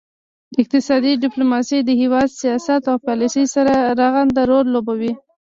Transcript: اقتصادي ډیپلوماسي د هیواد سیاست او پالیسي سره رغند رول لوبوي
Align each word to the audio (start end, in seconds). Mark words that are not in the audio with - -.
اقتصادي 0.61 1.11
ډیپلوماسي 1.23 1.77
د 1.83 1.89
هیواد 2.01 2.29
سیاست 2.41 2.81
او 2.91 2.97
پالیسي 3.07 3.43
سره 3.55 3.73
رغند 3.99 4.35
رول 4.49 4.65
لوبوي 4.75 5.13